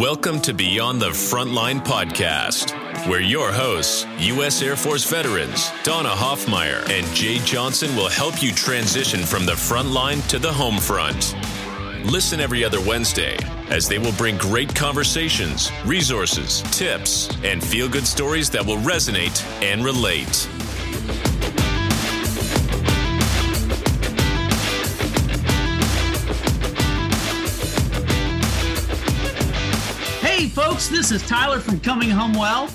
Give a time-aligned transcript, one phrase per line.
[0.00, 2.72] Welcome to Beyond the Frontline podcast,
[3.06, 4.62] where your hosts, U.S.
[4.62, 9.90] Air Force veterans Donna Hoffmeyer and Jay Johnson, will help you transition from the front
[9.90, 11.36] line to the home front.
[12.10, 13.36] Listen every other Wednesday
[13.68, 19.44] as they will bring great conversations, resources, tips, and feel good stories that will resonate
[19.62, 20.48] and relate.
[30.80, 32.70] Folks, this is Tyler from Coming Home Well.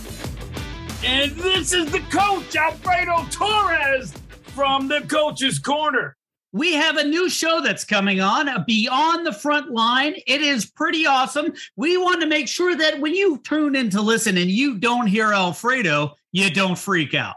[1.04, 4.14] And this is the coach, Alfredo Torres
[4.54, 6.16] from the Coach's Corner.
[6.52, 10.14] We have a new show that's coming on, Beyond the Front Line.
[10.28, 11.54] It is pretty awesome.
[11.78, 15.08] We want to make sure that when you tune in to listen and you don't
[15.08, 17.36] hear Alfredo, you don't freak out.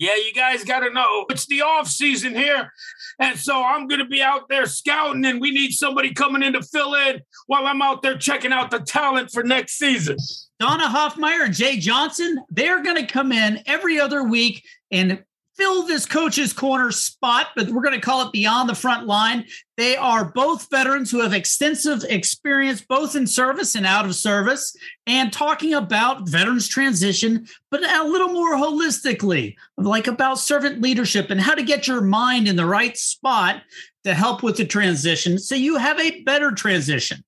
[0.00, 2.72] Yeah, you guys got to know it's the off season here.
[3.18, 6.52] And so I'm going to be out there scouting, and we need somebody coming in
[6.52, 10.16] to fill in while I'm out there checking out the talent for next season.
[10.60, 15.22] Donna Hoffmeyer and Jay Johnson, they're going to come in every other week and
[15.58, 19.44] fill this coach's corner spot, but we're going to call it beyond the front line.
[19.76, 24.76] They are both veterans who have extensive experience, both in service and out of service,
[25.06, 31.40] and talking about veterans transition, but a little more holistically, like about servant leadership and
[31.40, 33.62] how to get your mind in the right spot
[34.04, 37.22] to help with the transition so you have a better transition.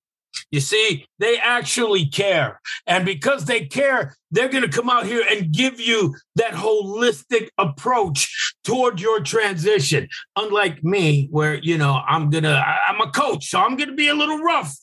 [0.51, 2.59] You see, they actually care.
[2.85, 7.49] And because they care, they're going to come out here and give you that holistic
[7.57, 10.07] approach toward your transition.
[10.35, 13.95] Unlike me, where, you know, I'm going to, I'm a coach, so I'm going to
[13.95, 14.75] be a little rough.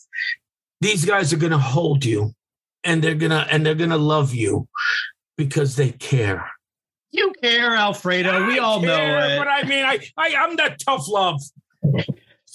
[0.81, 2.35] These guys are going to hold you
[2.85, 4.69] and they're going to, and they're going to love you
[5.37, 6.51] because they care.
[7.11, 8.47] You care, Alfredo.
[8.47, 9.39] We I all care, know it.
[9.39, 11.41] But I mean, I, I, I'm that tough love.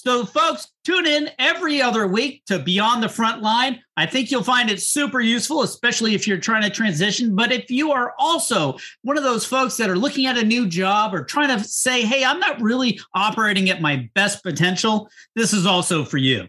[0.06, 3.80] So, folks, tune in every other week to Beyond the Front Line.
[3.96, 7.34] I think you'll find it super useful, especially if you're trying to transition.
[7.34, 10.68] But if you are also one of those folks that are looking at a new
[10.68, 15.54] job or trying to say, hey, I'm not really operating at my best potential, this
[15.54, 16.48] is also for you.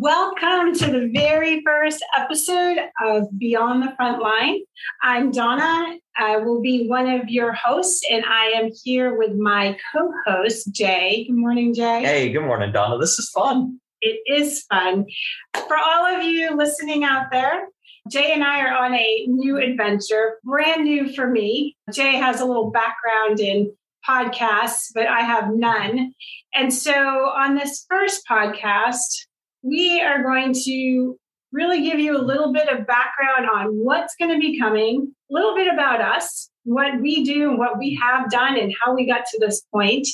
[0.00, 4.60] Welcome to the very first episode of Beyond the Front Line.
[5.02, 5.98] I'm Donna.
[6.16, 10.72] I will be one of your hosts, and I am here with my co host,
[10.72, 11.26] Jay.
[11.28, 12.00] Good morning, Jay.
[12.00, 12.96] Hey, good morning, Donna.
[12.96, 13.78] This is fun.
[14.00, 15.04] It is fun.
[15.52, 17.66] For all of you listening out there,
[18.10, 21.76] Jay and I are on a new adventure, brand new for me.
[21.92, 23.70] Jay has a little background in
[24.08, 26.14] podcasts, but I have none.
[26.54, 29.26] And so on this first podcast,
[29.62, 31.16] we are going to
[31.52, 35.34] really give you a little bit of background on what's going to be coming, a
[35.34, 39.24] little bit about us, what we do what we have done and how we got
[39.24, 40.06] to this point,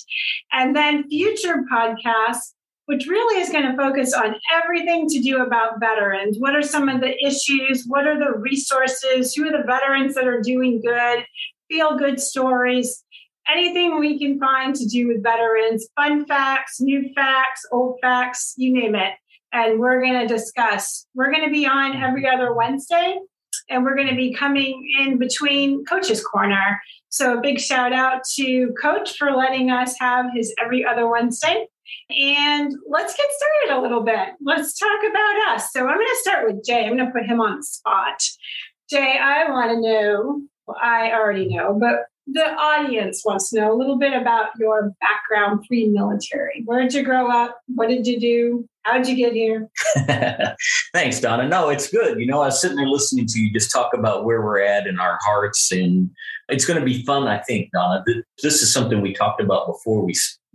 [0.52, 2.52] and then future podcasts
[2.86, 6.36] which really is going to focus on everything to do about veterans.
[6.38, 7.84] What are some of the issues?
[7.84, 9.34] What are the resources?
[9.34, 11.24] Who are the veterans that are doing good?
[11.68, 13.02] Feel good stories.
[13.52, 18.72] Anything we can find to do with veterans, fun facts, new facts, old facts, you
[18.72, 19.14] name it
[19.56, 21.06] and we're going to discuss.
[21.14, 22.40] We're going to be on every mm-hmm.
[22.40, 23.18] other Wednesday,
[23.70, 26.80] and we're going to be coming in between Coach's Corner.
[27.08, 31.66] So, a big shout out to Coach for letting us have his every other Wednesday.
[32.10, 34.30] And let's get started a little bit.
[34.42, 35.72] Let's talk about us.
[35.72, 36.84] So, I'm going to start with Jay.
[36.84, 38.22] I'm going to put him on the spot.
[38.90, 43.72] Jay, I want to know, well, I already know, but the audience wants to know
[43.72, 46.62] a little bit about your background pre military.
[46.64, 47.60] Where did you grow up?
[47.74, 48.68] What did you do?
[48.82, 49.68] How'd you get here?
[50.92, 51.48] Thanks, Donna.
[51.48, 52.20] No, it's good.
[52.20, 54.86] You know, I was sitting there listening to you just talk about where we're at
[54.86, 56.10] in our hearts, and
[56.48, 58.04] it's going to be fun, I think, Donna.
[58.42, 60.14] This is something we talked about before we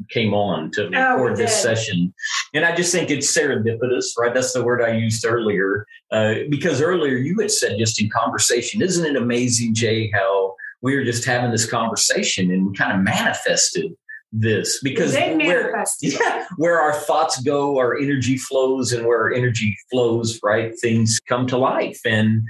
[0.09, 2.13] came on to oh, record oh, this session.
[2.53, 4.33] And I just think it's serendipitous, right?
[4.33, 5.85] That's the word I used earlier.
[6.11, 10.95] Uh, because earlier you had said just in conversation, isn't it amazing, Jay, how we
[10.95, 13.93] were just having this conversation and we kind of manifested
[14.33, 19.77] this because where, yeah, where our thoughts go, our energy flows, and where our energy
[19.91, 21.99] flows, right, things come to life.
[22.05, 22.41] And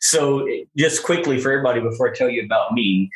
[0.00, 0.46] so,
[0.76, 3.10] just quickly for everybody, before I tell you about me,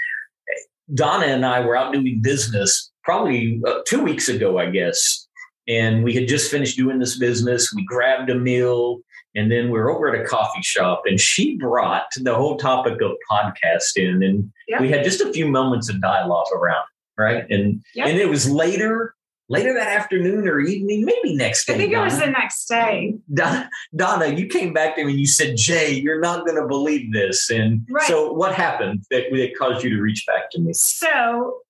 [0.95, 5.27] Donna and I were out doing business probably uh, two weeks ago, I guess.
[5.69, 7.73] And we had just finished doing this business.
[7.75, 9.01] We grabbed a meal
[9.37, 13.01] and then we are over at a coffee shop and she brought the whole topic
[13.01, 14.25] of podcasting.
[14.25, 14.81] And yep.
[14.81, 16.85] we had just a few moments of dialogue around
[17.17, 17.49] right?
[17.51, 18.09] And yep.
[18.09, 19.15] and it was later,
[19.49, 21.75] later that afternoon or evening, maybe next day.
[21.75, 22.03] I think Donna.
[22.03, 23.15] it was the next day.
[23.33, 26.67] Donna, Donna, you came back to me and you said, Jay, you're not going to
[26.67, 27.51] believe this.
[27.51, 28.07] And right.
[28.07, 30.73] so what happened that, that caused you to reach back to me?
[30.75, 31.61] So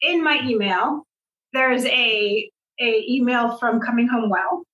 [0.00, 1.06] in my email,
[1.52, 2.50] there's a
[2.80, 4.64] a email from Coming Home Well.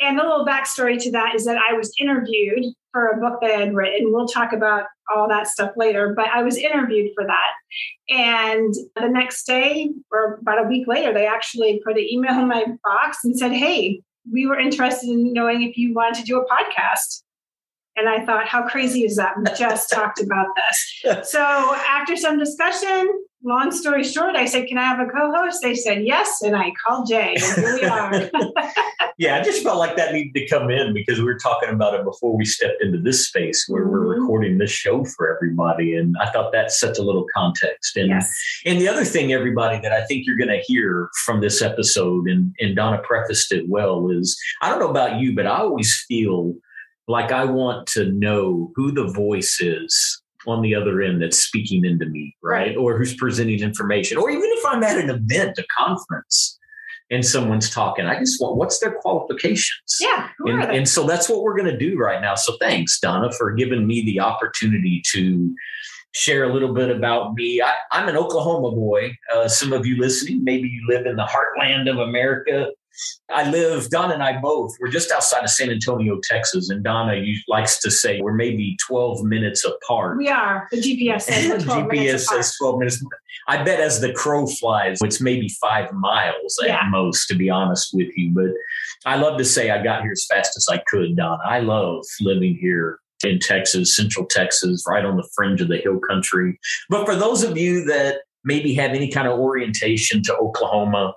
[0.00, 3.50] And the little backstory to that is that I was interviewed for a book that
[3.50, 4.12] I had written.
[4.12, 4.84] We'll talk about
[5.14, 8.14] all that stuff later, but I was interviewed for that.
[8.14, 12.48] And the next day, or about a week later, they actually put an email in
[12.48, 16.40] my box and said, Hey, we were interested in knowing if you wanted to do
[16.40, 17.22] a podcast.
[17.96, 19.36] And I thought, how crazy is that?
[19.38, 21.30] We just talked about this.
[21.30, 23.08] So after some discussion,
[23.46, 25.62] long story short, I said, Can I have a co host?
[25.62, 26.42] They said yes.
[26.42, 27.36] And I called Jay.
[27.36, 28.30] And here we are.
[29.18, 31.94] yeah, I just felt like that needed to come in because we were talking about
[31.94, 33.92] it before we stepped into this space where mm-hmm.
[33.92, 35.94] we're recording this show for everybody.
[35.94, 37.96] And I thought that's such a little context.
[37.96, 38.36] And yes.
[38.66, 42.52] and the other thing, everybody, that I think you're gonna hear from this episode, and,
[42.60, 46.54] and Donna prefaced it well, is I don't know about you, but I always feel
[47.08, 50.15] like I want to know who the voice is
[50.46, 52.68] on the other end that's speaking into me, right?
[52.68, 52.76] right?
[52.76, 56.58] Or who's presenting information, or even if I'm at an event, a conference,
[57.10, 59.98] and someone's talking, I just want what's their qualifications?
[60.00, 60.28] Yeah.
[60.40, 62.34] And, and, so that's what we're going to do right now.
[62.34, 65.54] So thanks, Donna, for giving me the opportunity to
[66.12, 67.62] share a little bit about me.
[67.62, 69.16] I, am an Oklahoma boy.
[69.32, 72.70] Uh, some of you listening, maybe you live in the heartland of America.
[73.30, 76.70] I live, Donna and I both, we're just outside of San Antonio, Texas.
[76.70, 80.18] And Donna likes to say we're maybe 12 minutes apart.
[80.18, 80.68] We are.
[80.70, 83.04] The GPS says 12 GPS says 12 minutes.
[83.48, 86.88] I bet as the crow flies, it's maybe five miles at yeah.
[86.88, 88.32] most, to be honest with you.
[88.32, 88.50] But
[89.04, 91.42] I love to say I got here as fast as I could, Donna.
[91.44, 95.98] I love living here in Texas, Central Texas, right on the fringe of the hill
[95.98, 96.58] country.
[96.90, 101.12] But for those of you that maybe have any kind of orientation to Oklahoma.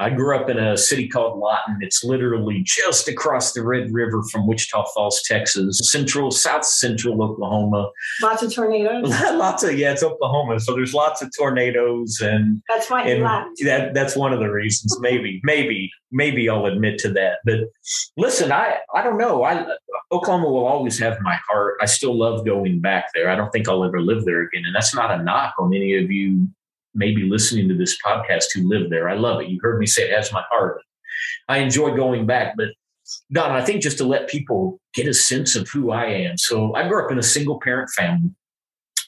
[0.00, 1.78] I grew up in a city called Lawton.
[1.80, 7.90] It's literally just across the Red River from Wichita Falls, Texas, central, south central Oklahoma.
[8.22, 9.08] Lots of tornadoes.
[9.32, 10.60] lots of, yeah, it's Oklahoma.
[10.60, 12.20] So there's lots of tornadoes.
[12.20, 13.22] And that's why and.
[13.64, 14.96] That, that's one of the reasons.
[15.00, 17.38] Maybe, maybe, maybe I'll admit to that.
[17.44, 17.60] But
[18.16, 19.42] listen, I, I don't know.
[19.42, 19.66] I,
[20.12, 21.76] Oklahoma will always have my heart.
[21.80, 23.28] I still love going back there.
[23.28, 24.62] I don't think I'll ever live there again.
[24.64, 26.48] And that's not a knock on any of you
[26.94, 29.08] maybe listening to this podcast who live there.
[29.08, 29.48] I love it.
[29.48, 30.80] You heard me say it has my heart.
[31.48, 32.68] I enjoy going back, but
[33.32, 36.36] Don, I think just to let people get a sense of who I am.
[36.36, 38.30] So I grew up in a single parent family.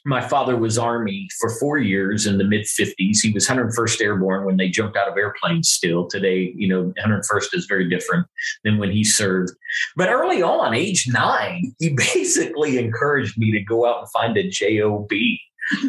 [0.07, 3.19] My father was Army for four years in the mid 50s.
[3.23, 6.07] He was 101st Airborne when they jumped out of airplanes still.
[6.07, 8.27] Today, you know, 101st is very different
[8.65, 9.53] than when he served.
[9.97, 14.49] But early on, age nine, he basically encouraged me to go out and find a
[14.49, 15.11] JOB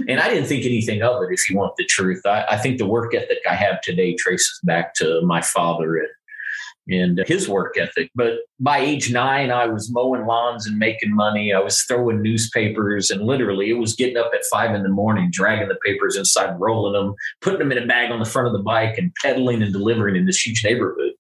[0.08, 2.22] and I didn't think anything of it, if you want the truth.
[2.26, 7.20] I, I, think the work ethic I have today traces back to my father and,
[7.20, 8.12] and his work ethic.
[8.16, 11.54] But by age nine, I was mowing lawns and making money.
[11.54, 15.30] I was throwing newspapers, and literally, it was getting up at five in the morning,
[15.32, 18.54] dragging the papers inside, rolling them, putting them in a bag on the front of
[18.54, 21.12] the bike, and pedaling and delivering in this huge neighborhood.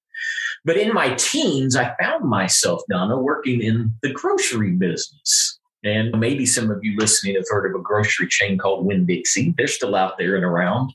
[0.64, 5.60] But in my teens, I found myself, Donna, working in the grocery business.
[5.84, 9.54] And maybe some of you listening have heard of a grocery chain called Winn Dixie.
[9.58, 10.94] They're still out there and around.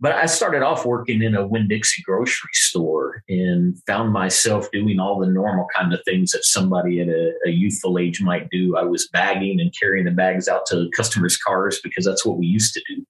[0.00, 4.98] But I started off working in a Winn Dixie grocery store and found myself doing
[4.98, 8.76] all the normal kind of things that somebody at a, a, youthful age might do.
[8.76, 12.44] I was bagging and carrying the bags out to customers' cars because that's what we
[12.44, 13.02] used to do.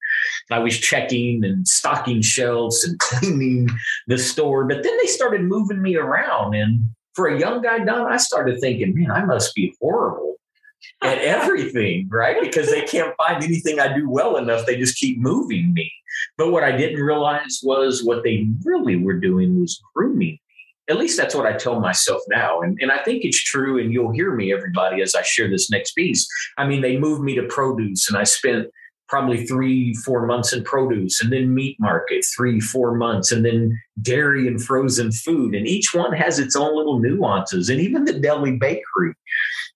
[0.53, 3.71] I was checking and stocking shelves and cleaning
[4.07, 4.65] the store.
[4.65, 6.55] But then they started moving me around.
[6.55, 10.37] And for a young guy, Don, I started thinking, man, I must be horrible
[11.03, 12.41] at everything, right?
[12.41, 14.67] Because they can't find anything I do well enough.
[14.67, 15.93] They just keep moving me.
[16.39, 20.41] But what I didn't realize was what they really were doing was grooming me.
[20.89, 22.61] At least that's what I tell myself now.
[22.61, 23.81] And, and I think it's true.
[23.81, 26.29] And you'll hear me, everybody, as I share this next piece.
[26.59, 28.69] I mean, they moved me to produce, and I spent
[29.09, 33.81] probably three, four months in produce, and then meat market, three, four months, and then
[34.03, 35.55] dairy and frozen food.
[35.55, 39.15] And each one has its own little nuances, and even the deli bakery.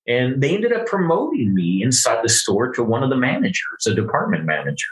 [0.09, 3.95] And they ended up promoting me inside the store to one of the managers, a
[3.95, 4.89] department manager.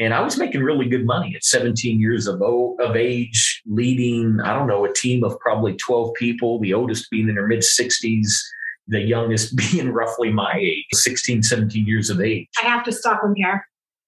[0.00, 4.52] And I was making really good money at 17 years of, of age, leading, I
[4.54, 8.28] don't know, a team of probably 12 people, the oldest being in their mid 60s,
[8.88, 12.48] the youngest being roughly my age, 16, 17 years of age.
[12.62, 13.64] I have to stop him here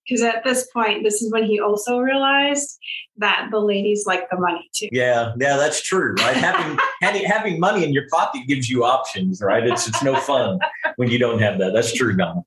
[0.06, 2.78] because at this point, this is when he also realized
[3.18, 4.88] that the ladies like the money too.
[4.92, 6.36] Yeah, yeah, that's true, right?
[6.36, 9.66] having, having having money in your pocket gives you options, right?
[9.66, 10.58] It's it's no fun
[10.96, 11.72] when you don't have that.
[11.72, 12.42] That's true, Donna.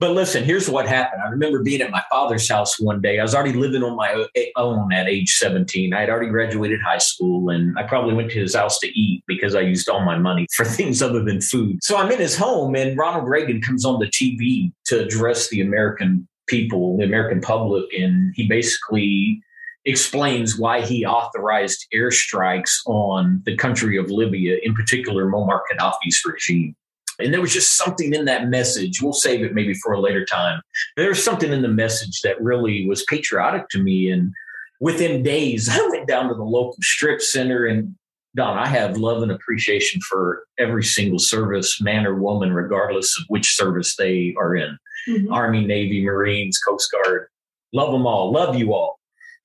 [0.00, 1.22] But listen, here's what happened.
[1.22, 3.18] I remember being at my father's house one day.
[3.18, 5.92] I was already living on my own at age 17.
[5.92, 9.24] I had already graduated high school, and I probably went to his house to eat
[9.26, 11.82] because I used all my money for things other than food.
[11.82, 15.62] So I'm in his home, and Ronald Reagan comes on the TV to address the
[15.62, 19.40] American people, the American public, and he basically
[19.84, 26.74] explains why he authorized airstrikes on the country of Libya, in particular Muammar Gaddafi's regime.
[27.18, 29.02] And there was just something in that message.
[29.02, 30.60] We'll save it maybe for a later time.
[30.96, 34.10] There was something in the message that really was patriotic to me.
[34.10, 34.32] And
[34.80, 37.94] within days, I went down to the local strip center and
[38.36, 43.24] Don, I have love and appreciation for every single service, man or woman, regardless of
[43.28, 45.32] which service they are in mm-hmm.
[45.32, 47.28] Army, Navy, Marines, Coast Guard.
[47.72, 48.32] Love them all.
[48.32, 48.98] Love you all.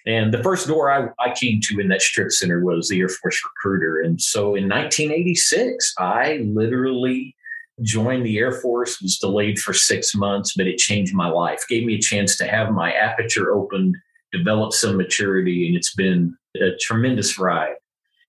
[0.05, 3.10] And the first door I, I came to in that strip center was the Air
[3.10, 4.01] Force recruiter.
[4.01, 7.36] And so in 1986, I literally
[7.82, 11.86] joined the Air Force, was delayed for six months, but it changed my life, gave
[11.86, 13.96] me a chance to have my aperture opened,
[14.32, 17.75] develop some maturity, and it's been a tremendous ride.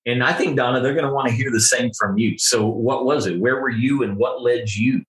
[0.07, 2.39] And I think, Donna, they're going to want to hear the same from you.
[2.39, 3.41] So, what was it?
[3.41, 5.03] Where were you, and what led you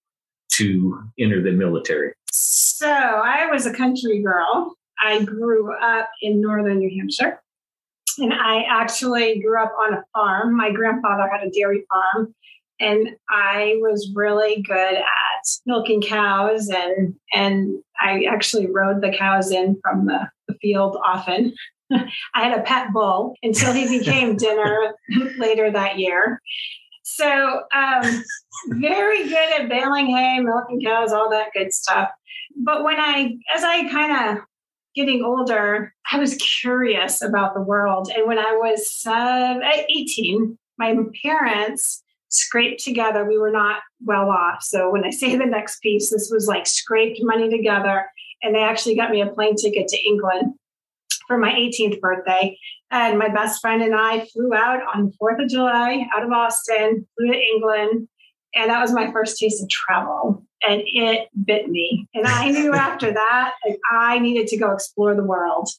[0.57, 2.13] to enter the military?
[2.31, 4.75] So, I was a country girl.
[4.99, 7.41] I grew up in northern New Hampshire.
[8.17, 10.55] And I actually grew up on a farm.
[10.55, 12.33] My grandfather had a dairy farm,
[12.79, 15.03] and I was really good at
[15.65, 21.53] milking cows and and I actually rode the cows in from the, the field often.
[21.91, 24.93] I had a pet bull until he became dinner
[25.37, 26.41] later that year.
[27.07, 28.23] So um,
[28.69, 32.09] very good at baling hay, milking cows, all that good stuff.
[32.57, 34.43] But when I, as I kind of
[34.95, 38.09] getting older, I was curious about the world.
[38.15, 43.23] And when I was uh, 18, my parents scraped together.
[43.23, 44.63] We were not well off.
[44.63, 48.07] So when I say the next piece, this was like scraped money together.
[48.41, 50.55] And they actually got me a plane ticket to England
[51.27, 52.57] for my 18th birthday.
[52.91, 56.31] And my best friend and I flew out on the 4th of July out of
[56.31, 58.07] Austin, flew to England.
[58.53, 60.43] And that was my first taste of travel.
[60.67, 62.07] And it bit me.
[62.13, 65.69] And I knew after that, like, I needed to go explore the world.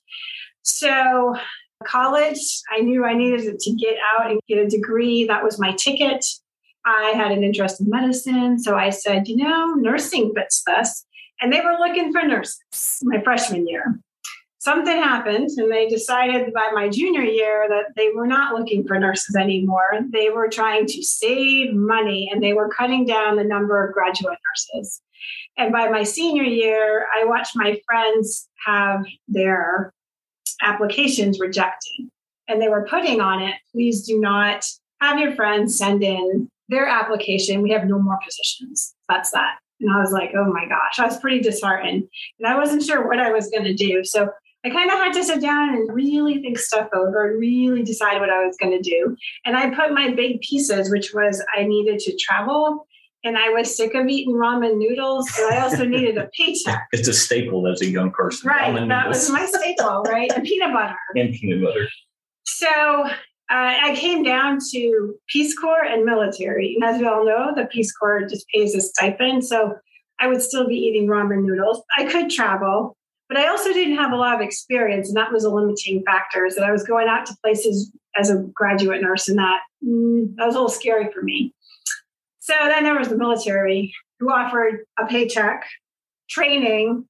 [0.63, 1.37] So,
[1.85, 5.27] college, I knew I needed to get out and get a degree.
[5.27, 6.25] That was my ticket.
[6.85, 8.59] I had an interest in medicine.
[8.61, 11.05] So I said, you know, nursing fits this.
[11.41, 14.01] And they were looking for nurses my freshman year.
[14.67, 18.99] Something happened, and they decided by my junior year that they were not looking for
[18.99, 20.01] nurses anymore.
[20.11, 24.37] They were trying to save money and they were cutting down the number of graduate
[24.51, 25.01] nurses.
[25.57, 29.95] And by my senior year, I watched my friends have their
[30.61, 32.11] applications rejected.
[32.49, 34.67] And they were putting on it, please do not
[35.01, 38.97] have your friends send in their application, we have no more positions.
[39.09, 39.59] That's that.
[39.81, 42.09] And I was like, oh my gosh, I was pretty disheartened.
[42.41, 44.05] And I wasn't sure what I was going to do.
[44.05, 44.31] So
[44.67, 48.19] I kind of had to sit down and really think stuff over and really decide
[48.19, 49.17] what I was going to do.
[49.45, 52.87] And I put my big pieces, which was I needed to travel
[53.23, 56.87] and I was sick of eating ramen noodles, but I also needed a paycheck.
[56.93, 58.49] It's a staple as a young person.
[58.49, 58.75] Right.
[58.75, 59.29] Ramen that noodles.
[59.29, 60.31] was my staple, right?
[60.35, 60.97] And peanut butter.
[61.17, 61.89] And peanut butter.
[62.45, 63.11] So uh,
[63.49, 66.75] I came down to Peace Corps and military.
[66.75, 69.45] And as we all know, the Peace Corps just pays a stipend.
[69.45, 69.77] So
[70.19, 71.83] I would still be eating ramen noodles.
[71.97, 72.97] I could travel,
[73.29, 75.09] but I also didn't have a lot of experience.
[75.09, 76.47] And that was a limiting factor.
[76.47, 80.35] Is that I was going out to places as a graduate nurse, and that, mm,
[80.37, 81.55] that was a little scary for me.
[82.41, 85.65] So then there was the military who offered a paycheck,
[86.31, 87.07] training,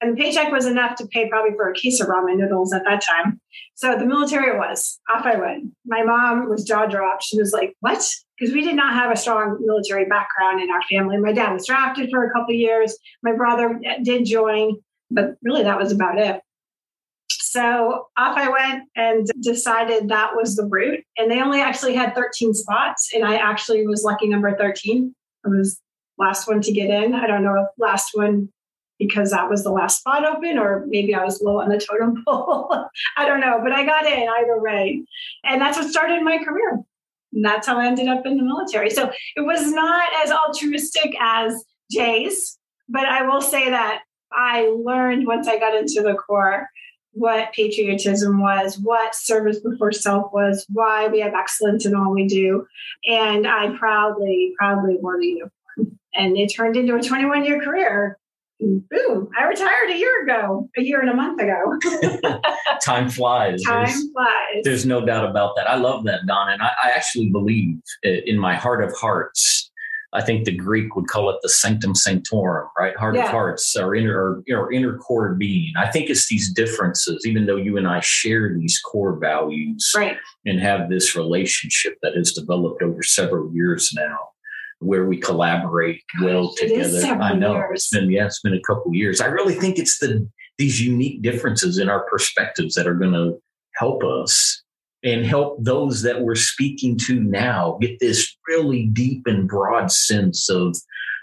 [0.00, 2.84] and the paycheck was enough to pay probably for a case of ramen noodles at
[2.84, 3.40] that time.
[3.74, 5.72] So the military was off I went.
[5.86, 7.24] My mom was jaw dropped.
[7.24, 8.06] She was like, "What?"
[8.38, 11.16] Because we did not have a strong military background in our family.
[11.16, 12.96] My dad was drafted for a couple years.
[13.22, 14.76] My brother did join,
[15.10, 16.40] but really that was about it.
[17.28, 21.02] So off I went and decided that was the route.
[21.16, 25.14] And they only actually had 13 spots, and I actually was lucky number 13.
[25.44, 25.80] I was
[26.18, 27.14] last one to get in.
[27.14, 28.50] I don't know if last one
[28.98, 32.22] because that was the last spot open, or maybe I was low on the totem
[32.28, 32.88] pole.
[33.16, 35.04] I don't know, but I got in either way.
[35.44, 36.80] And that's what started my career.
[37.32, 38.90] And that's how I ended up in the military.
[38.90, 42.58] So it was not as altruistic as Jay's,
[42.88, 46.68] but I will say that I learned once I got into the Corps
[47.12, 52.26] what patriotism was, what service before self was, why we have excellence in all we
[52.26, 52.66] do.
[53.08, 55.98] And I proudly, proudly wore the uniform.
[56.14, 58.18] And it turned into a 21 year career
[58.60, 62.40] boom, I retired a year ago, a year and a month ago.
[62.84, 63.62] Time flies.
[63.62, 64.64] Time there's, flies.
[64.64, 65.68] There's no doubt about that.
[65.68, 66.50] I love that, Don.
[66.50, 69.70] And I, I actually believe in my heart of hearts.
[70.16, 72.96] I think the Greek would call it the sanctum sanctorum, right?
[72.96, 73.24] Heart yeah.
[73.24, 75.74] of hearts or inner or, or inner core being.
[75.76, 80.16] I think it's these differences, even though you and I share these core values right.
[80.46, 84.16] and have this relationship that has developed over several years now
[84.78, 87.04] where we collaborate well together.
[87.20, 87.70] I know years.
[87.74, 89.20] it's been yeah, it's been a couple years.
[89.20, 93.38] I really think it's the these unique differences in our perspectives that are going to
[93.74, 94.62] help us
[95.02, 100.48] and help those that we're speaking to now get this really deep and broad sense
[100.48, 100.76] of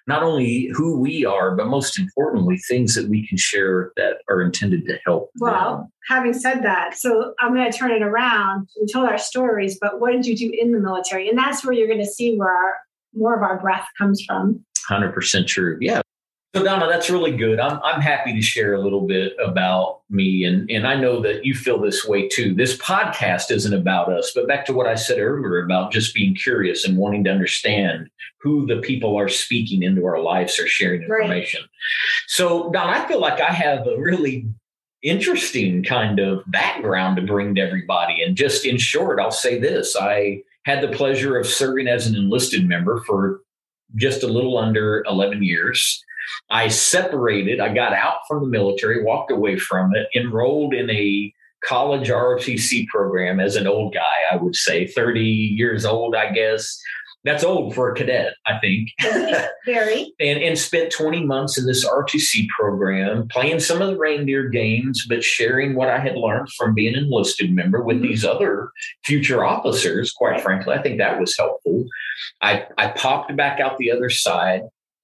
[0.06, 4.42] not only who we are, but most importantly, things that we can share that are
[4.42, 5.30] intended to help.
[5.40, 5.92] Well, them.
[6.10, 8.68] having said that, so I'm going to turn it around.
[8.80, 11.30] We told our stories, but what did you do in the military?
[11.30, 12.76] And that's where you're going to see where our,
[13.14, 14.66] more of our breath comes from.
[14.90, 15.78] 100% true.
[15.80, 16.02] Yeah.
[16.56, 17.60] So Donna, that's really good.
[17.60, 21.46] I'm I'm happy to share a little bit about me and and I know that
[21.46, 22.54] you feel this way too.
[22.54, 26.36] This podcast isn't about us, but back to what I said earlier about just being
[26.36, 31.02] curious and wanting to understand who the people are speaking into our lives or sharing
[31.02, 31.62] information.
[31.62, 31.70] Right.
[32.28, 34.46] So Don, I feel like I have a really
[35.02, 38.22] interesting kind of background to bring to everybody.
[38.22, 39.96] And just in short, I'll say this.
[40.00, 43.42] I had the pleasure of serving as an enlisted member for
[43.96, 46.04] just a little under 11 years.
[46.50, 51.34] I separated, I got out from the military, walked away from it, enrolled in a
[51.66, 56.80] college ROTC program as an old guy, I would say, 30 years old, I guess.
[57.26, 58.90] That's old for a cadet, I think.
[59.66, 60.14] Very.
[60.20, 65.06] and, and spent 20 months in this ROTC program, playing some of the reindeer games,
[65.08, 68.08] but sharing what I had learned from being an enlisted member with mm-hmm.
[68.08, 68.72] these other
[69.06, 70.12] future officers.
[70.12, 71.86] Quite frankly, I think that was helpful.
[72.42, 74.64] I, I popped back out the other side,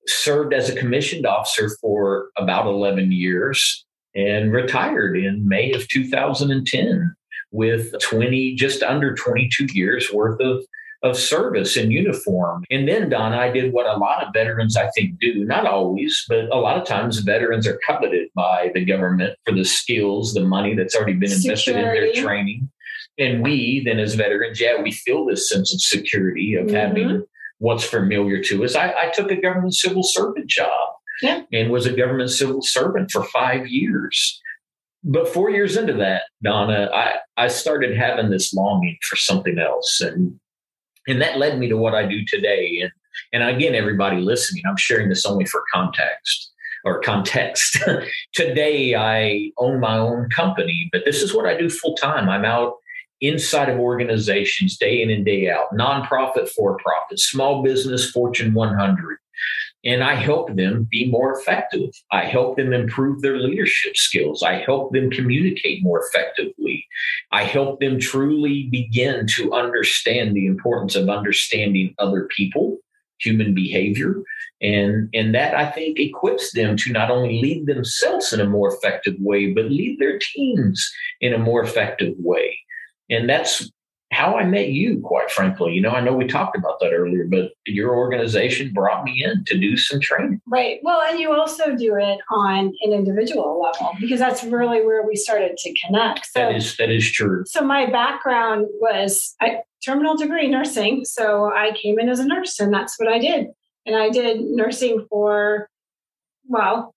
[0.09, 3.85] served as a commissioned officer for about 11 years
[4.15, 7.15] and retired in May of 2010
[7.51, 10.63] with 20, just under 22 years worth of,
[11.03, 12.63] of service in uniform.
[12.69, 15.45] And then, Don, I did what a lot of veterans, I think, do.
[15.45, 19.65] Not always, but a lot of times veterans are coveted by the government for the
[19.65, 22.09] skills, the money that's already been invested Security.
[22.09, 22.69] in their training.
[23.17, 26.75] And we, then as veterans, yeah, we feel this sense of security of mm-hmm.
[26.75, 27.23] having
[27.59, 28.75] what's familiar to us.
[28.75, 30.89] I, I took a government civil servant job
[31.21, 31.43] yeah.
[31.53, 34.41] and was a government civil servant for five years.
[35.03, 40.01] But four years into that, Donna, I, I started having this longing for something else.
[40.01, 40.39] And
[41.07, 42.79] and that led me to what I do today.
[42.81, 42.91] And
[43.33, 46.51] and again, everybody listening, I'm sharing this only for context
[46.85, 47.77] or context.
[48.33, 52.29] today I own my own company, but this is what I do full time.
[52.29, 52.75] I'm out
[53.21, 59.17] inside of organizations day in and day out, nonprofit, for profit, small business, Fortune 100.
[59.85, 61.89] And I help them be more effective.
[62.11, 64.43] I help them improve their leadership skills.
[64.43, 66.85] I help them communicate more effectively.
[67.31, 72.79] I help them truly begin to understand the importance of understanding other people,
[73.19, 74.15] human behavior.
[74.61, 78.73] And, and that I think equips them to not only lead themselves in a more
[78.73, 82.59] effective way, but lead their teams in a more effective way.
[83.09, 83.69] And that's
[84.11, 85.73] how I met you, quite frankly.
[85.73, 89.43] You know, I know we talked about that earlier, but your organization brought me in
[89.45, 90.41] to do some training.
[90.47, 90.79] Right.
[90.81, 95.15] Well, and you also do it on an individual level because that's really where we
[95.15, 96.25] started to connect.
[96.25, 97.43] So, that is that is true.
[97.45, 101.05] So my background was a terminal degree nursing.
[101.05, 103.47] So I came in as a nurse and that's what I did.
[103.85, 105.69] And I did nursing for
[106.47, 106.95] well,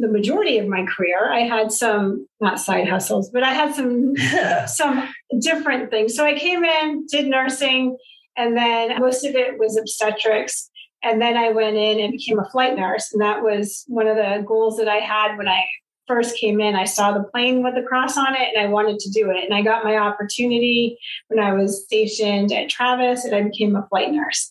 [0.00, 4.14] the majority of my career i had some not side hustles but i had some
[4.66, 5.08] some
[5.40, 7.96] different things so i came in did nursing
[8.36, 10.70] and then most of it was obstetrics
[11.02, 14.16] and then i went in and became a flight nurse and that was one of
[14.16, 15.64] the goals that i had when i
[16.10, 18.98] first came in, I saw the plane with the cross on it and I wanted
[18.98, 19.44] to do it.
[19.44, 23.86] And I got my opportunity when I was stationed at Travis and I became a
[23.88, 24.50] flight nurse.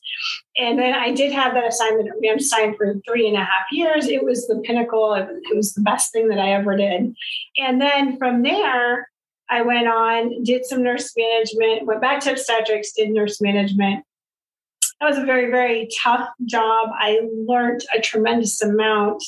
[0.57, 2.09] And then I did have that assignment.
[2.29, 4.07] I'm signed for three and a half years.
[4.07, 5.13] It was the pinnacle.
[5.13, 7.15] It was the best thing that I ever did.
[7.57, 9.09] And then from there,
[9.49, 14.03] I went on, did some nurse management, went back to obstetrics, did nurse management.
[14.99, 16.89] That was a very, very tough job.
[16.93, 19.23] I learned a tremendous amount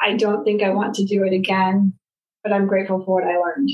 [0.00, 1.94] I don't think I want to do it again,
[2.42, 3.70] but I'm grateful for what I learned.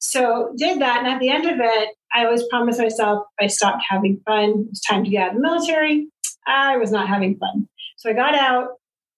[0.00, 0.98] So did that.
[0.98, 4.66] And at the end of it, I always promised myself I stopped having fun.
[4.70, 6.08] It's time to get out of the military.
[6.46, 7.68] I was not having fun.
[7.96, 8.70] So I got out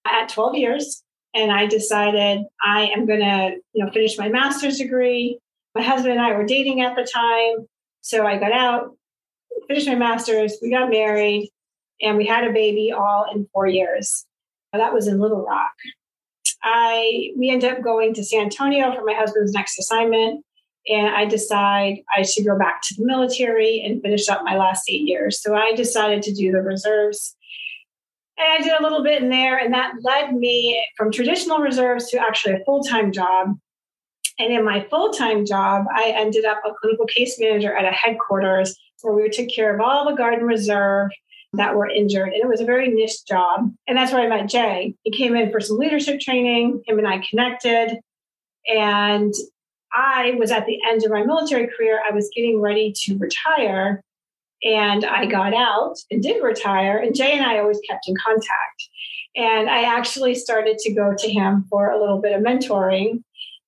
[0.04, 1.02] at 12 years
[1.34, 5.38] and I decided I am going to, you know, finish my master's degree.
[5.74, 7.66] My husband and I were dating at the time.
[8.02, 8.96] So I got out,
[9.68, 11.50] finished my master's, we got married,
[12.02, 14.26] and we had a baby all in four years.
[14.72, 15.72] That was in Little Rock.
[16.64, 20.44] I we ended up going to San Antonio for my husband's next assignment,
[20.86, 24.84] and I decide I should go back to the military and finish up my last
[24.88, 25.40] eight years.
[25.40, 27.36] So I decided to do the reserves.
[28.38, 32.08] And I did a little bit in there, and that led me from traditional reserves
[32.10, 33.56] to actually a full time job.
[34.38, 37.92] And in my full time job, I ended up a clinical case manager at a
[37.92, 41.10] headquarters where we took care of all the Guard and Reserve
[41.54, 42.32] that were injured.
[42.32, 43.72] And it was a very niche job.
[43.86, 44.94] And that's where I met Jay.
[45.02, 46.82] He came in for some leadership training.
[46.86, 47.98] Him and I connected.
[48.66, 49.34] And
[49.94, 52.00] I was at the end of my military career.
[52.08, 54.02] I was getting ready to retire
[54.62, 56.98] and I got out and did retire.
[56.98, 58.88] And Jay and I always kept in contact.
[59.34, 63.22] And I actually started to go to him for a little bit of mentoring.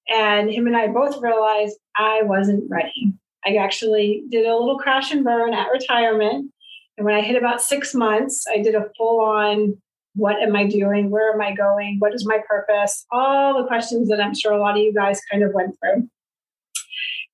[0.09, 3.13] And him and I both realized I wasn't ready.
[3.47, 6.51] I actually did a little crash and burn at retirement.
[6.97, 9.77] And when I hit about six months, I did a full on
[10.15, 11.11] what am I doing?
[11.11, 11.97] Where am I going?
[11.99, 13.05] What is my purpose?
[13.11, 16.09] All the questions that I'm sure a lot of you guys kind of went through.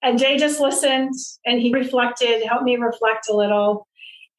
[0.03, 3.87] And Jay just listened and he reflected, helped me reflect a little.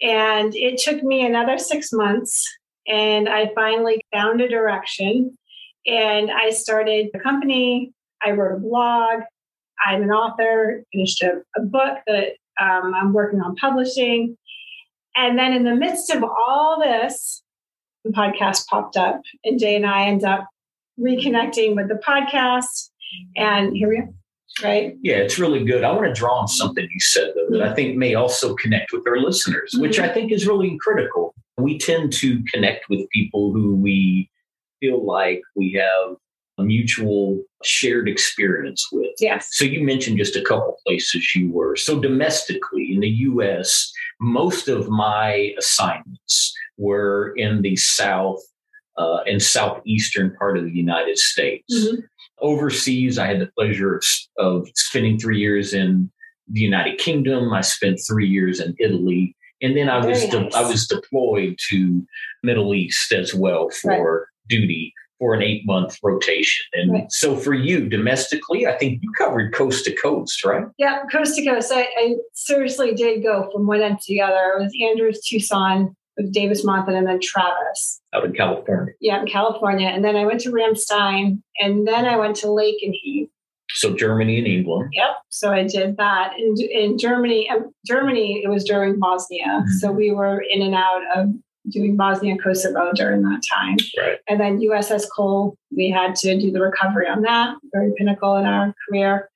[0.01, 2.47] And it took me another six months.
[2.87, 5.37] And I finally found a direction.
[5.85, 7.93] And I started the company.
[8.23, 9.21] I wrote a blog.
[9.85, 14.37] I'm an author, finished a, a book that um, I'm working on publishing.
[15.15, 17.43] And then in the midst of all this,
[18.03, 20.47] the podcast popped up, and Jay and I end up
[20.99, 22.89] reconnecting with the podcast.
[23.35, 24.09] And here we are
[24.63, 24.95] right?
[25.01, 25.83] Yeah, it's really good.
[25.83, 28.91] I want to draw on something you said though that I think may also connect
[28.93, 29.81] with our listeners, mm-hmm.
[29.81, 31.33] which I think is really critical.
[31.57, 34.29] We tend to connect with people who we
[34.79, 36.15] feel like we have
[36.57, 39.11] a mutual shared experience with.
[39.19, 39.49] Yes.
[39.51, 41.75] So you mentioned just a couple places you were.
[41.75, 48.39] So domestically in the US, most of my assignments were in the South
[48.97, 51.73] uh, and southeastern part of the United States.
[51.73, 52.01] Mm-hmm
[52.41, 53.17] overseas.
[53.17, 54.03] I had the pleasure of,
[54.37, 56.11] of spending three years in
[56.49, 57.53] the United Kingdom.
[57.53, 62.05] I spent three years in Italy, and then I was de- I was deployed to
[62.43, 64.27] Middle East as well for right.
[64.49, 66.65] duty for an eight month rotation.
[66.73, 67.11] And right.
[67.11, 70.65] so for you domestically, I think you covered coast to coast, right?
[70.79, 71.71] Yeah, coast to coast.
[71.71, 74.55] I, I seriously did go from one end to the other.
[74.57, 78.01] It was Andrews, Tucson, with Davis Monthan and then Travis.
[78.13, 78.93] Out in California.
[78.99, 79.87] Yeah, in California.
[79.87, 83.29] And then I went to Ramstein and then I went to Lakenheath.
[83.73, 84.89] So Germany and England.
[84.93, 85.11] Yep.
[85.29, 86.33] So I did that.
[86.37, 89.45] In, in Germany, um, Germany, it was during Bosnia.
[89.45, 89.71] Mm-hmm.
[89.79, 91.29] So we were in and out of
[91.69, 93.77] doing Bosnia and Kosovo during that time.
[93.97, 94.17] Right.
[94.27, 98.45] And then USS Cole, we had to do the recovery on that, very pinnacle in
[98.45, 99.29] our career.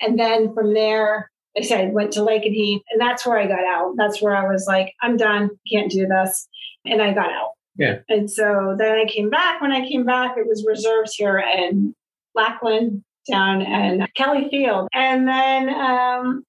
[0.00, 3.94] And then from there, I said, went to Lakenheath and that's where I got out.
[3.96, 6.48] That's where I was like, I'm done, can't do this.
[6.84, 7.50] And I got out.
[7.76, 7.98] Yeah.
[8.08, 9.60] And so then I came back.
[9.60, 11.94] When I came back, it was reserves here in
[12.34, 14.88] Lackland down in Kelly Field.
[14.92, 16.44] And then um,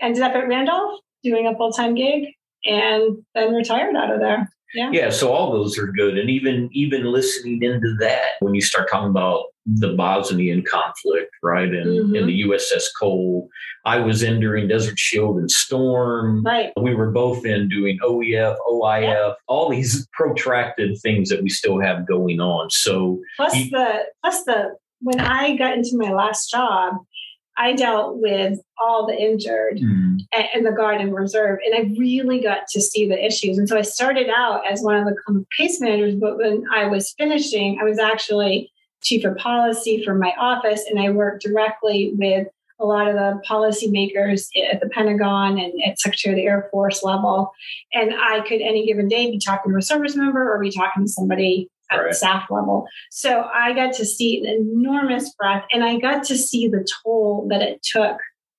[0.00, 2.24] ended up at Randolph doing a full time gig
[2.64, 4.50] and then retired out of there.
[4.74, 4.90] Yeah.
[4.92, 5.10] Yeah.
[5.10, 6.18] So all those are good.
[6.18, 11.68] And even even listening into that, when you start talking about the Bosnian conflict, right?
[11.68, 12.14] And, mm-hmm.
[12.14, 13.48] and the USS Cole.
[13.84, 16.42] I was in during Desert Shield and Storm.
[16.44, 16.72] Right.
[16.80, 19.32] We were both in doing OEF, OIF, yeah.
[19.48, 22.70] all these protracted things that we still have going on.
[22.70, 26.94] So plus you, the plus the when I got into my last job,
[27.56, 30.18] I dealt with all the injured mm.
[30.54, 33.58] in the Guard and Reserve, and I really got to see the issues.
[33.58, 37.14] And so I started out as one of the case managers, but when I was
[37.16, 38.70] finishing, I was actually
[39.02, 43.40] chief of policy for my office, and I worked directly with a lot of the
[43.48, 47.52] policymakers at the Pentagon and at Secretary of the Air Force level.
[47.94, 51.04] And I could any given day be talking to a service member or be talking
[51.04, 52.08] to somebody at right.
[52.08, 52.86] the staff level.
[53.10, 57.46] So I got to see an enormous breadth and I got to see the toll
[57.50, 58.18] that it took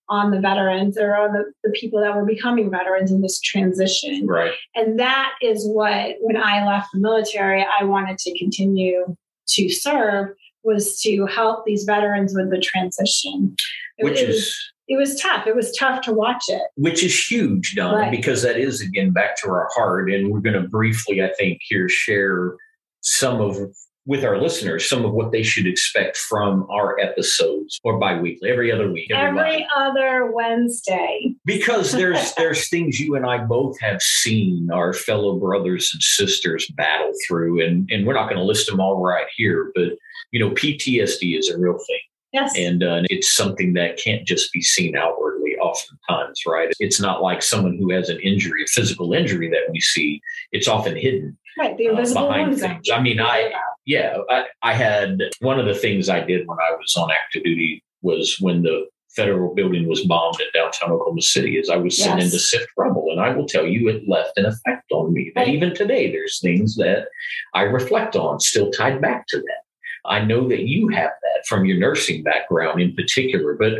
[0.09, 4.25] on the veterans or on the, the people that were becoming veterans in this transition.
[4.25, 4.53] Right.
[4.73, 9.15] And that is what, when I left the military, I wanted to continue
[9.49, 10.29] to serve
[10.63, 13.55] was to help these veterans with the transition.
[13.99, 15.47] Which it is was, it was tough.
[15.47, 16.61] It was tough to watch it.
[16.75, 18.11] Which is huge, Donna, right.
[18.11, 20.11] because that is again back to our heart.
[20.11, 22.55] And we're going to briefly, I think, here share
[23.01, 23.57] some of
[24.05, 28.71] with our listeners some of what they should expect from our episodes or biweekly every
[28.71, 31.35] other week every, every other wednesday.
[31.45, 36.65] Because there's there's things you and i both have seen our fellow brothers and sisters
[36.75, 39.89] battle through and and we're not going to list them all right here but
[40.31, 41.99] you know ptsd is a real thing.
[42.33, 42.57] Yes.
[42.57, 46.73] And uh, it's something that can't just be seen outwardly oftentimes, right?
[46.79, 50.21] It's not like someone who has an injury, a physical injury that we see.
[50.51, 51.37] It's often hidden.
[51.57, 51.77] Right.
[51.77, 52.89] The invisible uh, behind things.
[52.91, 53.51] I mean, I,
[53.85, 57.43] yeah, I, I had one of the things I did when I was on active
[57.43, 61.97] duty was when the federal building was bombed in downtown Oklahoma City is I was
[61.97, 62.25] sent yes.
[62.25, 63.07] in to sift rubble.
[63.11, 65.31] And I will tell you, it left an effect on me.
[65.33, 67.07] That even today, there's things that
[67.55, 69.63] I reflect on still tied back to that.
[70.05, 73.73] I know that you have that from your nursing background in particular, but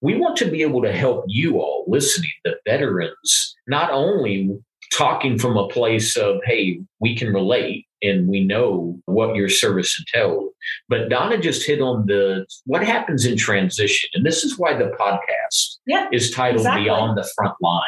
[0.00, 4.58] we want to be able to help you all listening, the veterans, not only
[4.92, 10.02] talking from a place of, hey, we can relate, and we know what your service
[10.14, 10.48] entailed.
[10.88, 14.08] But Donna just hit on the what happens in transition.
[14.14, 16.84] And this is why the podcast Yeah, is titled exactly.
[16.84, 17.82] Beyond the Front Line.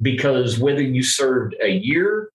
[0.00, 2.30] Because whether you served a year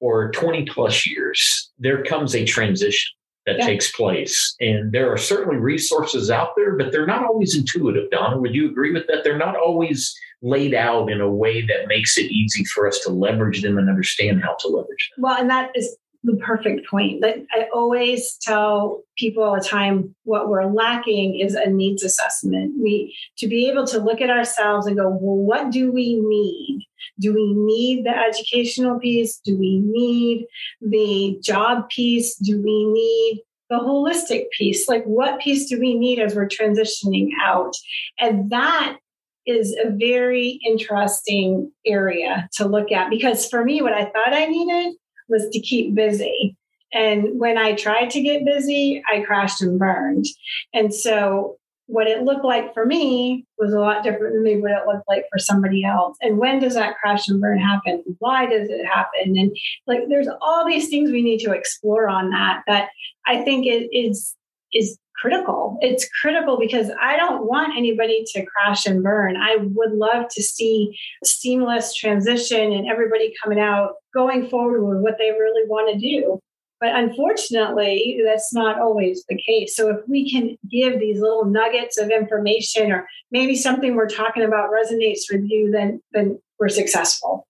[0.00, 3.12] or 20 plus years, there comes a transition
[3.46, 3.66] that Yeah.
[3.66, 4.54] takes place.
[4.60, 8.10] And there are certainly resources out there, but they're not always intuitive.
[8.10, 9.24] Donna, would you agree with that?
[9.24, 13.10] They're not always laid out in a way that makes it easy for us to
[13.10, 15.22] leverage them and understand how to leverage them.
[15.22, 17.20] Well, and that is the perfect point.
[17.20, 22.74] That I always tell people all the time what we're lacking is a needs assessment.
[22.80, 26.86] We to be able to look at ourselves and go, well, what do we need?
[27.20, 29.38] Do we need the educational piece?
[29.38, 30.46] Do we need
[30.80, 32.36] the job piece?
[32.36, 34.88] Do we need the holistic piece?
[34.88, 37.74] Like what piece do we need as we're transitioning out?
[38.20, 38.98] And that
[39.46, 44.46] is a very interesting area to look at because for me, what I thought I
[44.46, 44.94] needed
[45.32, 46.56] was to keep busy.
[46.92, 50.26] And when I tried to get busy, I crashed and burned.
[50.74, 54.70] And so what it looked like for me was a lot different than maybe what
[54.70, 56.16] it looked like for somebody else.
[56.20, 58.04] And when does that crash and burn happen?
[58.18, 59.36] Why does it happen?
[59.36, 62.90] And like there's all these things we need to explore on that that
[63.26, 64.34] I think it is
[64.72, 65.78] is critical.
[65.80, 69.36] It's critical because I don't want anybody to crash and burn.
[69.36, 75.18] I would love to see seamless transition and everybody coming out going forward with what
[75.18, 76.38] they really want to do.
[76.80, 79.76] But unfortunately, that's not always the case.
[79.76, 84.42] So if we can give these little nuggets of information or maybe something we're talking
[84.42, 87.46] about resonates with you, then then we're successful.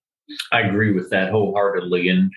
[0.51, 2.09] I agree with that wholeheartedly.
[2.09, 2.31] And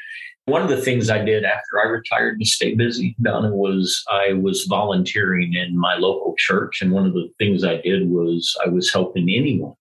[0.46, 4.32] one of the things I did after I retired to stay busy, Donna, was I
[4.32, 6.80] was volunteering in my local church.
[6.80, 9.74] And one of the things I did was I was helping anyone.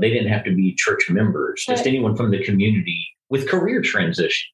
[0.00, 1.86] They didn't have to be church members, just Right.
[1.88, 4.46] anyone from the community with career transition.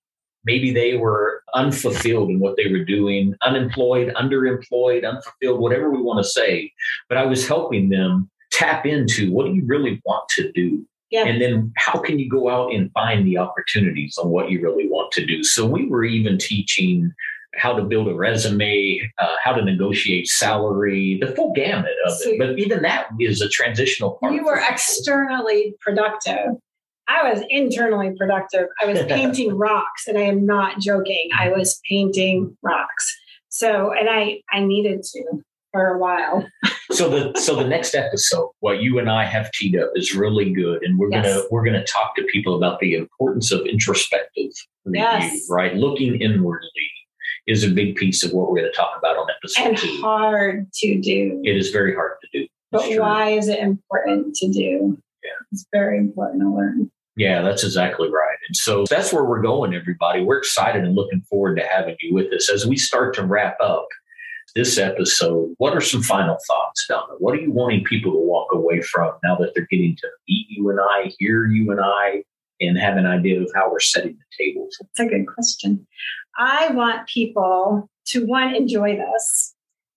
[0.47, 6.25] Maybe they were unfulfilled in what they were doing, unemployed, underemployed, unfulfilled, whatever we want
[6.25, 6.73] to say.
[7.11, 10.83] But I was helping them tap into what do you really want to do?
[11.11, 11.27] Yeah.
[11.27, 14.89] And then how can you go out and find the opportunities on what you really
[14.89, 15.45] want to do?
[15.45, 17.13] So we were even teaching
[17.57, 22.31] how to build a resume, uh, how to negotiate salary, the full gamut of So-
[22.31, 22.39] it.
[22.39, 24.33] But even that is a transitional part.
[24.33, 26.53] You were externally productive.
[27.11, 28.67] I was internally productive.
[28.81, 31.29] I was painting rocks, and I am not joking.
[31.39, 33.19] I was painting rocks.
[33.49, 35.25] So, and I I needed to
[35.73, 36.47] for a while.
[36.93, 40.53] so the so the next episode, what you and I have teed up is really
[40.53, 41.27] good, and we're Yes.
[41.27, 44.53] gonna we're gonna talk to people about the importance of introspective
[44.85, 45.47] review, Yes.
[45.51, 45.75] right?
[45.75, 46.69] Looking inwardly
[47.47, 50.01] is a big piece of what we're going to talk about on episode and two.
[50.03, 51.41] hard to do.
[51.43, 52.47] It is very hard to do.
[52.71, 54.97] But why is it important to do?
[55.25, 55.31] Yeah.
[55.51, 56.91] It's very important to learn.
[57.21, 58.39] Yeah, that's exactly right.
[58.49, 60.23] And so that's where we're going, everybody.
[60.23, 63.59] We're excited and looking forward to having you with us as we start to wrap
[63.61, 63.87] up
[64.55, 65.53] this episode.
[65.59, 67.13] What are some final thoughts, Donna?
[67.19, 70.47] What are you wanting people to walk away from now that they're getting to meet
[70.49, 72.25] you and I, hear you and I,
[72.59, 74.69] and have an idea of how we're setting the table?
[74.81, 75.87] It's a good question.
[76.39, 79.55] I want people to one enjoy this.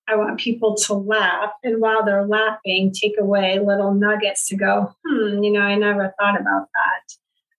[0.08, 4.94] I want people to laugh, and while they're laughing, take away little nuggets to go,
[5.06, 7.16] hmm, you know, I never thought about that.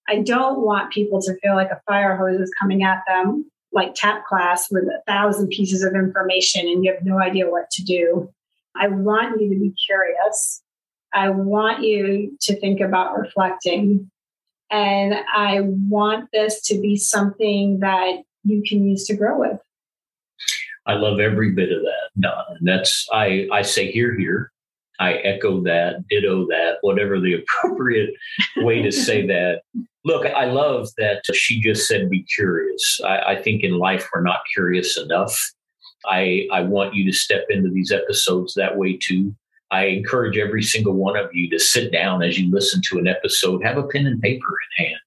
[0.07, 3.95] I don't want people to feel like a fire hose is coming at them, like
[3.95, 7.83] tap class with a thousand pieces of information and you have no idea what to
[7.83, 8.31] do.
[8.75, 10.61] I want you to be curious.
[11.13, 14.11] I want you to think about reflecting.
[14.69, 19.59] And I want this to be something that you can use to grow with.
[20.85, 22.55] I love every bit of that, Donna.
[22.59, 24.51] And that's I I say here, here.
[24.99, 28.11] I echo that, ditto that, whatever the appropriate
[28.57, 29.61] way to say that.
[30.05, 33.01] Look, I love that she just said be curious.
[33.03, 35.51] I, I think in life we're not curious enough.
[36.07, 39.35] I I want you to step into these episodes that way too.
[39.71, 43.07] I encourage every single one of you to sit down as you listen to an
[43.07, 44.47] episode, have a pen and paper
[44.77, 44.99] in hand,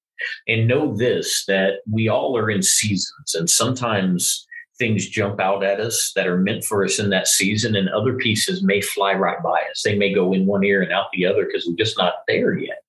[0.48, 4.46] and know this that we all are in seasons, and sometimes
[4.78, 8.14] things jump out at us that are meant for us in that season, and other
[8.14, 9.82] pieces may fly right by us.
[9.84, 12.56] They may go in one ear and out the other because we're just not there
[12.56, 12.82] yet.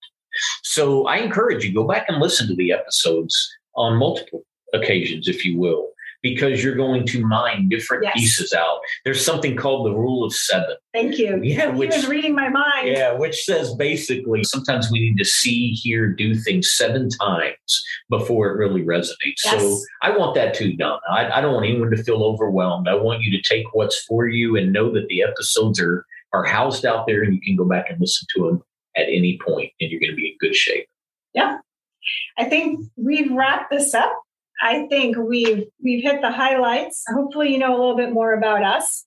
[0.64, 3.36] So I encourage you go back and listen to the episodes
[3.76, 5.90] on multiple occasions, if you will,
[6.22, 8.14] because you're going to mine different Yes.
[8.16, 8.80] pieces out.
[9.06, 10.76] There's something called the rule of seven.
[10.94, 11.40] Thank you.
[11.44, 12.88] Yeah, which was reading my mind.
[12.90, 18.50] yeah, which says basically sometimes we need to see, hear, do things seven times before
[18.50, 19.38] it really resonates.
[19.38, 21.00] So I want that too, Donna.
[21.10, 22.88] I, I don't want anyone to feel overwhelmed.
[22.90, 26.44] I want you to take what's for you and know that the episodes are are
[26.44, 28.62] housed out there and you can go back and listen to them
[28.96, 30.86] at any point and you're going to be in good shape.
[31.34, 31.58] Yeah.
[32.38, 34.14] I think we've wrapped this up.
[34.62, 37.04] I think we've we've hit the highlights.
[37.14, 39.06] Hopefully, you know a little bit more about us.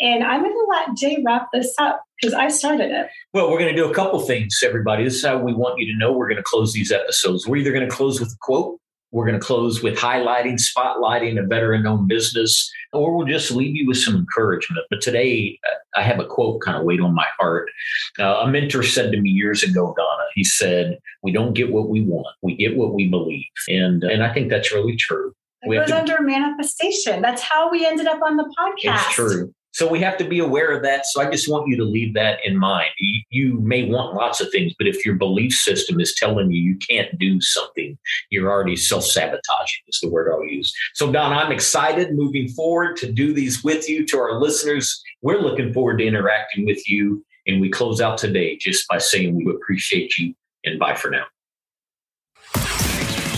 [0.00, 3.08] And I'm going to let Jay wrap this up because I started it.
[3.32, 5.04] Well, we're going to do a couple things, everybody.
[5.04, 7.46] This is how we want you to know we're going to close these episodes.
[7.46, 8.78] We're either going to close with a quote,
[9.10, 13.74] we're going to close with highlighting, spotlighting a veteran owned business, or we'll just leave
[13.74, 14.84] you with some encouragement.
[14.90, 15.58] But today,
[15.96, 17.70] I have a quote kind of weighed on my heart.
[18.18, 21.88] Uh, a mentor said to me years ago, Donna, he said, We don't get what
[21.88, 23.44] we want, we get what we believe.
[23.68, 25.32] And, and I think that's really true.
[25.62, 27.20] It goes to, under manifestation.
[27.20, 29.06] That's how we ended up on the podcast.
[29.06, 29.52] It's true.
[29.78, 31.06] So we have to be aware of that.
[31.06, 32.90] So I just want you to leave that in mind.
[32.98, 36.60] You, you, may want lots of things, but if your belief system is telling you
[36.60, 37.96] you can't do something,
[38.30, 40.74] you're already self sabotaging, is the word I'll use.
[40.94, 44.04] So, Don, I'm excited moving forward to do these with you.
[44.06, 47.24] To our listeners, we're looking forward to interacting with you.
[47.46, 51.26] And we close out today just by saying we appreciate you and bye for now.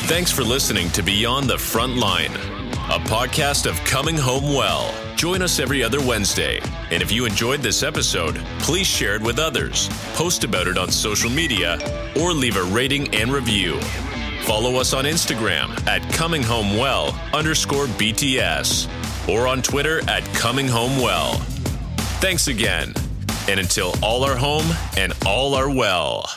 [0.09, 2.33] Thanks for listening to Beyond the Front Line,
[2.91, 4.93] a podcast of Coming Home Well.
[5.15, 6.59] Join us every other Wednesday.
[6.91, 10.91] And if you enjoyed this episode, please share it with others, post about it on
[10.91, 11.79] social media,
[12.21, 13.81] or leave a rating and review.
[14.43, 18.89] Follow us on Instagram at Coming Home Well underscore BTS
[19.29, 21.35] or on Twitter at Coming Home Well.
[22.19, 22.93] Thanks again.
[23.49, 26.29] And until all are home and all are well.